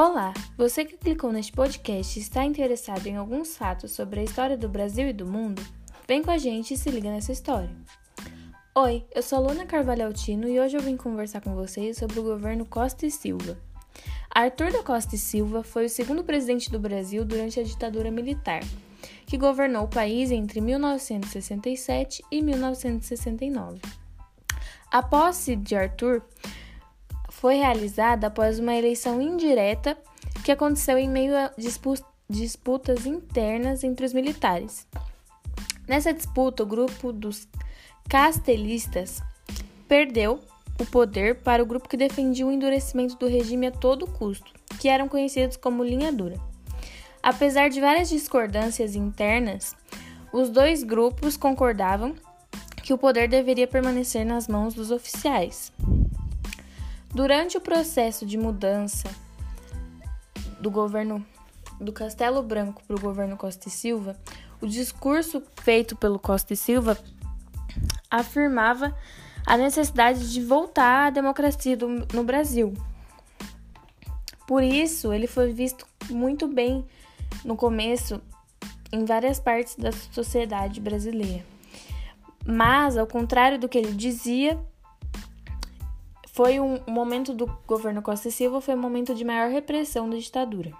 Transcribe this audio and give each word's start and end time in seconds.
Olá! 0.00 0.32
Você 0.56 0.84
que 0.84 0.96
clicou 0.96 1.32
neste 1.32 1.50
podcast 1.50 2.16
e 2.16 2.22
está 2.22 2.44
interessado 2.44 3.04
em 3.08 3.16
alguns 3.16 3.56
fatos 3.56 3.90
sobre 3.90 4.20
a 4.20 4.22
história 4.22 4.56
do 4.56 4.68
Brasil 4.68 5.08
e 5.08 5.12
do 5.12 5.26
mundo? 5.26 5.60
Vem 6.06 6.22
com 6.22 6.30
a 6.30 6.38
gente 6.38 6.72
e 6.72 6.76
se 6.76 6.88
liga 6.88 7.10
nessa 7.10 7.32
história. 7.32 7.68
Oi, 8.76 9.04
eu 9.12 9.20
sou 9.24 9.38
a 9.38 9.48
Luna 9.48 9.66
Carvalho 9.66 10.06
Altino 10.06 10.48
e 10.48 10.60
hoje 10.60 10.76
eu 10.76 10.80
vim 10.80 10.96
conversar 10.96 11.40
com 11.40 11.52
vocês 11.52 11.96
sobre 11.96 12.20
o 12.20 12.22
governo 12.22 12.64
Costa 12.64 13.06
e 13.06 13.10
Silva. 13.10 13.58
Arthur 14.30 14.70
da 14.70 14.84
Costa 14.84 15.16
e 15.16 15.18
Silva 15.18 15.64
foi 15.64 15.86
o 15.86 15.90
segundo 15.90 16.22
presidente 16.22 16.70
do 16.70 16.78
Brasil 16.78 17.24
durante 17.24 17.58
a 17.58 17.64
ditadura 17.64 18.08
militar, 18.08 18.62
que 19.26 19.36
governou 19.36 19.82
o 19.82 19.88
país 19.88 20.30
entre 20.30 20.60
1967 20.60 22.22
e 22.30 22.40
1969. 22.40 23.80
A 24.92 25.02
posse 25.02 25.56
de 25.56 25.74
Arthur 25.74 26.22
foi 27.40 27.54
realizada 27.54 28.26
após 28.26 28.58
uma 28.58 28.74
eleição 28.74 29.22
indireta 29.22 29.96
que 30.44 30.50
aconteceu 30.50 30.98
em 30.98 31.08
meio 31.08 31.36
a 31.36 31.52
disputas 32.28 33.06
internas 33.06 33.84
entre 33.84 34.04
os 34.04 34.12
militares. 34.12 34.86
Nessa 35.86 36.12
disputa, 36.12 36.64
o 36.64 36.66
grupo 36.66 37.12
dos 37.12 37.46
castelistas 38.08 39.22
perdeu 39.86 40.40
o 40.80 40.86
poder 40.86 41.36
para 41.36 41.62
o 41.62 41.66
grupo 41.66 41.88
que 41.88 41.96
defendia 41.96 42.46
o 42.46 42.50
endurecimento 42.50 43.16
do 43.16 43.28
regime 43.28 43.68
a 43.68 43.72
todo 43.72 44.06
custo, 44.06 44.52
que 44.80 44.88
eram 44.88 45.08
conhecidos 45.08 45.56
como 45.56 45.84
linha 45.84 46.12
dura. 46.12 46.40
Apesar 47.22 47.68
de 47.68 47.80
várias 47.80 48.08
discordâncias 48.08 48.96
internas, 48.96 49.76
os 50.32 50.50
dois 50.50 50.82
grupos 50.82 51.36
concordavam 51.36 52.16
que 52.82 52.92
o 52.92 52.98
poder 52.98 53.28
deveria 53.28 53.66
permanecer 53.66 54.26
nas 54.26 54.48
mãos 54.48 54.74
dos 54.74 54.90
oficiais. 54.90 55.72
Durante 57.14 57.56
o 57.56 57.60
processo 57.60 58.26
de 58.26 58.36
mudança 58.36 59.08
do 60.60 60.70
governo 60.70 61.24
do 61.80 61.92
Castelo 61.92 62.42
Branco 62.42 62.82
para 62.86 62.96
o 62.96 63.00
governo 63.00 63.36
Costa 63.36 63.68
e 63.68 63.70
Silva, 63.70 64.16
o 64.60 64.66
discurso 64.66 65.42
feito 65.62 65.96
pelo 65.96 66.18
Costa 66.18 66.52
e 66.52 66.56
Silva 66.56 66.98
afirmava 68.10 68.94
a 69.46 69.56
necessidade 69.56 70.32
de 70.32 70.42
voltar 70.42 71.06
à 71.06 71.10
democracia 71.10 71.76
do, 71.76 71.88
no 72.12 72.24
Brasil. 72.24 72.74
Por 74.46 74.62
isso, 74.62 75.12
ele 75.12 75.26
foi 75.26 75.52
visto 75.52 75.86
muito 76.10 76.48
bem 76.48 76.84
no 77.44 77.56
começo 77.56 78.20
em 78.90 79.04
várias 79.04 79.38
partes 79.38 79.76
da 79.76 79.92
sociedade 79.92 80.80
brasileira. 80.80 81.44
Mas, 82.44 82.96
ao 82.96 83.06
contrário 83.06 83.58
do 83.58 83.68
que 83.68 83.78
ele 83.78 83.92
dizia, 83.92 84.58
foi 86.38 86.60
um, 86.60 86.78
um 86.86 86.92
momento 86.92 87.34
do 87.34 87.46
governo 87.66 88.00
Costa 88.00 88.30
Silva 88.30 88.60
foi 88.60 88.76
um 88.76 88.80
momento 88.80 89.12
de 89.12 89.24
maior 89.24 89.50
repressão 89.50 90.08
da 90.08 90.16
ditadura. 90.16 90.70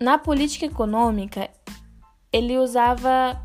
Na 0.00 0.18
política 0.18 0.66
econômica, 0.66 1.48
ele 2.32 2.58
usava 2.58 3.40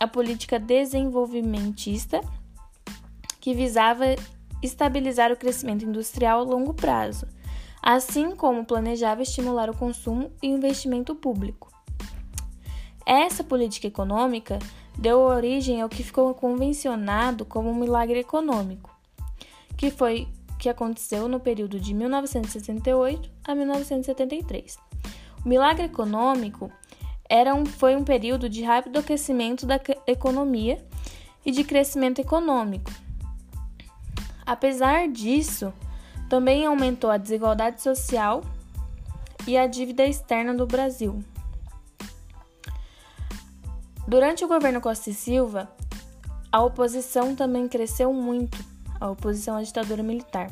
a 0.00 0.08
política 0.08 0.58
desenvolvimentista, 0.58 2.22
que 3.38 3.52
visava 3.52 4.06
estabilizar 4.62 5.30
o 5.30 5.36
crescimento 5.36 5.84
industrial 5.84 6.40
a 6.40 6.44
longo 6.44 6.72
prazo, 6.72 7.28
assim 7.82 8.34
como 8.34 8.64
planejava 8.64 9.20
estimular 9.20 9.68
o 9.68 9.76
consumo 9.76 10.32
e 10.42 10.48
o 10.48 10.56
investimento 10.56 11.14
público. 11.14 11.70
Essa 13.04 13.44
política 13.44 13.88
econômica 13.88 14.58
deu 14.96 15.18
origem 15.18 15.82
ao 15.82 15.88
que 15.90 16.02
ficou 16.02 16.32
convencionado 16.32 17.44
como 17.44 17.68
um 17.68 17.74
milagre 17.74 18.20
econômico, 18.20 18.95
que 19.76 19.90
foi 19.90 20.28
que 20.58 20.68
aconteceu 20.68 21.28
no 21.28 21.38
período 21.38 21.78
de 21.78 21.92
1968 21.92 23.30
a 23.44 23.54
1973. 23.54 24.78
O 25.44 25.48
milagre 25.48 25.84
econômico 25.84 26.70
era 27.28 27.54
um, 27.54 27.66
foi 27.66 27.94
um 27.94 28.04
período 28.04 28.48
de 28.48 28.62
rápido 28.62 28.98
aquecimento 28.98 29.66
da 29.66 29.80
economia 30.06 30.84
e 31.44 31.50
de 31.50 31.62
crescimento 31.62 32.20
econômico. 32.20 32.90
Apesar 34.44 35.08
disso, 35.08 35.72
também 36.28 36.66
aumentou 36.66 37.10
a 37.10 37.16
desigualdade 37.16 37.82
social 37.82 38.42
e 39.46 39.56
a 39.56 39.66
dívida 39.66 40.04
externa 40.04 40.54
do 40.54 40.66
Brasil. 40.66 41.22
Durante 44.08 44.44
o 44.44 44.48
governo 44.48 44.80
Costa 44.80 45.10
e 45.10 45.14
Silva, 45.14 45.68
a 46.50 46.62
oposição 46.62 47.34
também 47.34 47.68
cresceu 47.68 48.12
muito 48.12 48.75
a 49.00 49.10
oposição 49.10 49.56
à 49.56 49.62
ditadura 49.62 50.02
militar. 50.02 50.50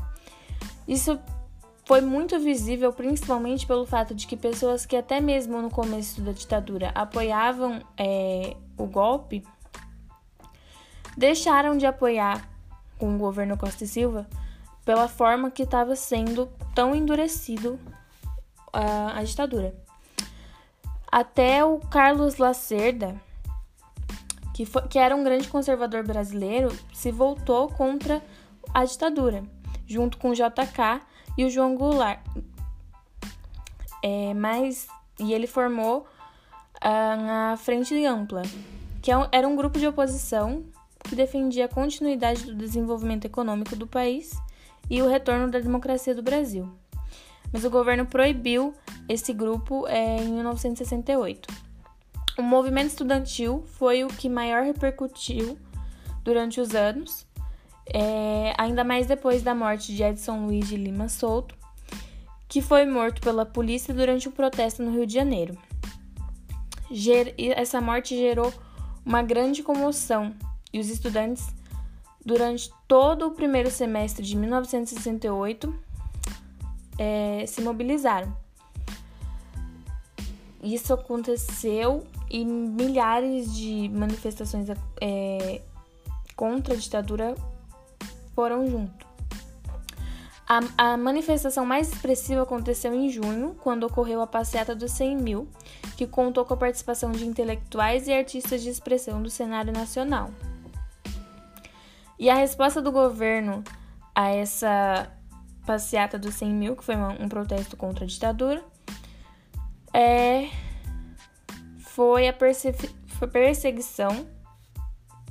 Isso 0.87 1.19
foi 1.85 2.01
muito 2.01 2.39
visível 2.39 2.93
principalmente 2.93 3.67
pelo 3.67 3.85
fato 3.87 4.15
de 4.15 4.27
que 4.27 4.37
pessoas 4.37 4.87
que 4.87 4.97
até 4.97 5.21
mesmo 5.21 5.61
no 5.61 5.71
começo 5.71 6.21
da 6.21 6.33
ditadura 6.33 6.91
apoiavam 6.95 7.83
é, 7.99 8.57
o 8.77 8.87
golpe 8.87 9.45
deixaram 11.17 11.77
de 11.77 11.87
apoiar 11.87 12.49
com 12.99 13.15
o 13.15 13.19
governo 13.19 13.57
Costa 13.57 13.85
e 13.85 13.87
Silva 13.87 14.27
pela 14.85 15.09
forma 15.09 15.51
que 15.51 15.63
estava 15.63 15.97
sendo 15.97 16.49
tão 16.75 16.95
endurecido 16.95 17.79
a, 18.73 19.19
a 19.19 19.23
ditadura. 19.23 19.75
Até 21.11 21.65
o 21.65 21.79
Carlos 21.79 22.37
Lacerda, 22.39 23.15
que, 24.55 24.65
foi, 24.65 24.83
que 24.83 24.99
era 24.99 25.15
um 25.15 25.25
grande 25.25 25.49
conservador 25.49 26.05
brasileiro, 26.05 26.75
se 26.93 27.11
voltou 27.11 27.69
contra 27.69 28.23
a 28.73 28.85
ditadura, 28.85 29.43
junto 29.87 30.17
com 30.17 30.31
o 30.31 30.35
JK 30.35 31.03
e 31.37 31.45
o 31.45 31.51
João 31.51 31.75
Goulart. 31.75 32.21
É, 34.03 34.33
mas, 34.33 34.87
e 35.19 35.33
ele 35.35 35.49
formou 35.49 36.07
a 36.81 37.57
Frente 37.59 38.05
Ampla, 38.07 38.43
que 39.03 39.11
é 39.11 39.29
era 39.33 39.49
um 39.49 39.57
grupo 39.57 39.79
de 39.79 39.87
oposição 39.87 40.65
que 41.01 41.17
defendia 41.17 41.65
a 41.65 41.69
continuidade 41.69 42.45
do 42.45 42.55
desenvolvimento 42.55 43.25
econômico 43.25 43.75
do 43.75 43.87
país 43.87 44.33
e 44.89 45.03
o 45.03 45.09
retorno 45.09 45.51
da 45.51 45.59
democracia 45.59 46.15
do 46.15 46.23
Brasil. 46.23 46.71
Mas 47.53 47.65
o 47.65 47.71
governo 47.71 48.07
proibiu 48.07 48.75
esse 49.09 49.33
grupo 49.33 49.87
é, 49.89 50.17
em 50.19 50.33
1968. 50.33 51.64
O 52.37 52.43
movimento 52.43 52.89
estudantil 52.89 53.65
foi 53.79 54.05
o 54.05 54.09
que 54.09 54.29
maior 54.29 54.65
repercutiu 54.65 55.59
durante 56.23 56.61
os 56.61 56.75
anos 56.75 57.27
é, 57.87 58.55
ainda 58.57 58.83
mais 58.83 59.07
depois 59.07 59.43
da 59.43 59.55
morte 59.55 59.95
de 59.95 60.03
Edson 60.03 60.47
Luiz 60.47 60.69
de 60.69 60.77
Lima 60.77 61.09
Souto, 61.09 61.55
que 62.49 62.63
foi 62.63 62.87
morto 62.87 63.21
pela 63.21 63.45
polícia 63.45 63.93
durante 63.93 64.29
um 64.29 64.33
protesto 64.33 64.83
no 64.83 64.93
Rio 64.93 65.07
de 65.07 65.15
Janeiro. 65.15 65.57
Ger 66.91 67.35
essa 67.39 67.81
morte 67.81 68.17
gerou 68.17 68.53
uma 69.05 69.23
grande 69.23 69.63
comoção 69.63 70.35
e 70.73 70.79
os 70.79 70.89
estudantes, 70.89 71.47
durante 72.25 72.71
todo 72.89 73.27
o 73.27 73.31
primeiro 73.33 73.71
semestre 73.71 74.25
de 74.25 74.37
1968, 74.37 75.75
é, 76.99 77.45
se 77.47 77.61
mobilizaram. 77.61 78.35
Isso 80.65 80.95
aconteceu 80.95 82.07
e 82.31 82.43
milhares 82.43 83.55
de 83.55 83.87
manifestações 83.91 84.67
é, 84.99 85.61
contra 86.35 86.73
a 86.73 86.77
ditadura 86.77 87.35
foram 88.35 88.67
junto. 88.67 89.07
A, 90.49 90.61
a, 90.93 90.97
manifestação 90.97 91.67
mais 91.67 91.93
expressiva 91.93 92.43
aconteceu 92.43 92.95
em 92.95 93.11
junho, 93.11 93.55
quando 93.63 93.85
ocorreu 93.85 94.23
a 94.23 94.27
Passeata 94.27 94.75
dos 94.75 94.93
100 94.93 95.17
mil, 95.17 95.49
que 95.99 96.07
contou 96.07 96.47
com 96.47 96.55
a 96.55 96.57
participação 96.57 97.13
de 97.13 97.27
intelectuais 97.27 98.09
e 98.09 98.13
artistas 98.13 98.63
de 98.63 98.71
expressão 98.71 99.23
do 99.23 99.29
cenário 99.29 99.73
nacional. 99.73 100.31
E 102.19 102.31
a 102.31 102.35
resposta 102.35 102.81
do 102.81 102.91
governo 102.91 103.63
a 104.15 104.31
essa 104.31 105.11
Passeata 105.67 106.19
dos 106.19 106.35
100 106.35 106.51
mil, 106.51 106.77
que 106.77 106.85
foi 106.85 106.97
um 106.97 107.29
protesto 107.29 107.77
contra 107.77 108.05
a 108.05 108.09
ditadura, 108.09 108.63
é, 109.95 110.51
foi 111.79 112.29
a 112.29 112.33
perseguição 112.33 114.27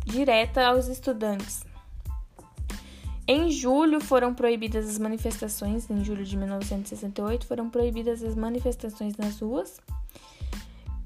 direta 0.06 0.66
aos 0.66 0.88
estudantes 0.88 1.64
em 3.28 3.50
julho 3.50 4.02
foram 4.02 4.34
proibidas 4.34 4.90
as 4.90 5.00
manifestações, 5.00 5.90
em 5.90 6.04
julho 6.04 6.26
de 6.26 6.36
1968 6.36 7.48
foram 7.48 7.70
proibidas 7.70 8.22
as 8.22 8.36
manifestações 8.36 9.16
nas 9.16 9.40
ruas. 9.40 9.80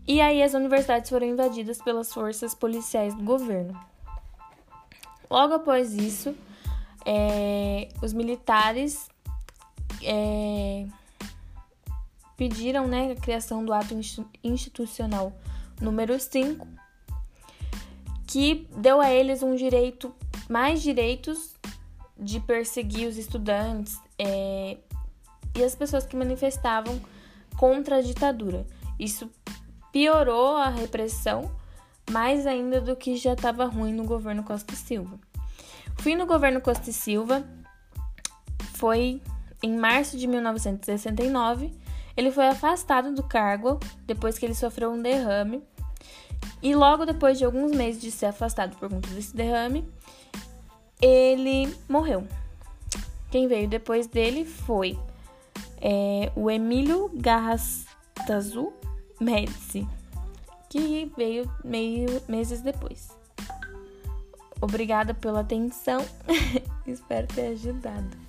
E 0.08 0.20
aí 0.20 0.42
as 0.42 0.54
universidades 0.56 1.10
foram 1.12 1.28
invadidas 1.28 1.80
pelas 1.80 2.12
forças 2.12 2.56
policiais 2.56 3.14
do 3.14 3.24
governo. 3.24 3.80
Logo 5.30 5.54
após 5.54 5.94
isso, 5.94 6.34
é, 7.06 7.90
os 8.02 8.14
militares 8.14 9.10
é, 10.02 10.88
pediram 12.38 12.88
né, 12.88 13.12
a 13.12 13.16
criação 13.16 13.66
do 13.66 13.74
ato 13.74 14.00
institucional 14.44 15.34
número 15.82 16.20
5, 16.20 16.68
que 18.28 18.68
deu 18.78 19.02
a 19.02 19.12
eles 19.12 19.42
um 19.42 19.56
direito, 19.56 20.14
mais 20.48 20.82
direitos 20.82 21.56
de 22.18 22.40
perseguir 22.40 23.08
os 23.08 23.18
estudantes 23.18 24.00
é, 24.18 24.78
e 25.56 25.64
as 25.64 25.76
pessoas 25.76 26.06
que 26.06 26.16
manifestavam 26.16 27.02
contra 27.58 27.98
a 27.98 28.02
ditadura. 28.02 28.66
Isso 29.00 29.30
piorou 29.92 30.58
a 30.58 30.70
repressão 30.70 31.52
mais 32.12 32.48
ainda 32.48 32.80
do 32.80 32.96
que 32.96 33.18
já 33.18 33.34
estava 33.34 33.66
ruim 33.66 33.94
no 33.94 34.06
governo 34.06 34.44
Costa 34.44 34.74
e 34.74 34.78
Silva. 34.78 35.20
O 35.98 36.02
fim 36.02 36.18
do 36.18 36.26
governo 36.26 36.62
Costa 36.62 36.90
e 36.90 36.94
Silva 36.94 37.44
foi 38.76 39.22
em 39.62 39.76
março 39.78 40.18
de 40.18 40.28
1969. 40.28 41.72
Ele 42.18 42.32
foi 42.32 42.48
afastado 42.48 43.14
do 43.14 43.22
cargo 43.22 43.80
depois 44.08 44.40
que 44.40 44.46
ele 44.46 44.56
sofreu 44.56 44.92
um 44.92 45.02
derrame. 45.02 45.64
E 46.62 46.74
logo 46.74 47.06
depois 47.06 47.38
de 47.38 47.46
alguns 47.46 47.72
meses 47.72 48.02
de 48.02 48.10
ser 48.10 48.26
afastado 48.26 48.76
por 48.78 48.90
conta 48.90 49.08
desse 49.10 49.36
derrame, 49.36 49.88
ele 51.00 51.74
morreu. 51.88 52.28
Quem 53.30 53.48
veio 53.48 53.68
depois 53.68 54.08
dele 54.08 54.44
foi 54.44 54.98
é, 55.80 56.32
o 56.36 56.50
Emílio 56.50 57.12
Garrastazu 57.14 58.74
Médici, 59.20 59.88
que 60.70 61.12
veio 61.16 61.52
meio 61.64 62.22
meses 62.28 62.62
depois. 62.62 63.10
Obrigada 64.60 65.14
pela 65.14 65.42
atenção, 65.42 66.04
espero 66.88 67.28
ter 67.28 67.50
ajudado. 67.50 68.27